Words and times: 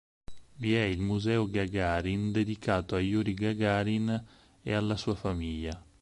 Vi 0.55 0.73
è 0.73 0.81
il 0.81 0.99
museo 0.99 1.47
Gagarin 1.47 2.31
dedicato 2.31 2.95
a 2.95 2.99
Jurij 3.01 3.35
Gagarin 3.37 4.25
e 4.63 4.73
alla 4.73 4.97
sua 4.97 5.13
famiglia. 5.13 5.79